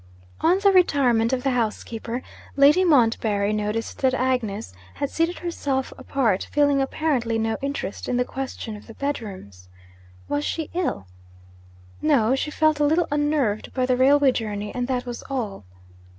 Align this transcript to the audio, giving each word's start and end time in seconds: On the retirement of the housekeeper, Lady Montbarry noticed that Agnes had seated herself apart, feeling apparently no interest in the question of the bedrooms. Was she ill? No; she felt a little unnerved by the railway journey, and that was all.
On 0.39 0.57
the 0.57 0.71
retirement 0.71 1.31
of 1.31 1.43
the 1.43 1.51
housekeeper, 1.51 2.23
Lady 2.55 2.83
Montbarry 2.83 3.53
noticed 3.53 3.99
that 3.99 4.15
Agnes 4.15 4.73
had 4.95 5.11
seated 5.11 5.37
herself 5.37 5.93
apart, 5.95 6.47
feeling 6.51 6.81
apparently 6.81 7.37
no 7.37 7.55
interest 7.61 8.09
in 8.09 8.17
the 8.17 8.25
question 8.25 8.75
of 8.75 8.87
the 8.87 8.95
bedrooms. 8.95 9.69
Was 10.27 10.43
she 10.43 10.71
ill? 10.73 11.05
No; 12.01 12.33
she 12.33 12.49
felt 12.49 12.79
a 12.79 12.83
little 12.83 13.07
unnerved 13.11 13.75
by 13.75 13.85
the 13.85 13.95
railway 13.95 14.31
journey, 14.31 14.73
and 14.73 14.87
that 14.87 15.05
was 15.05 15.21
all. 15.29 15.65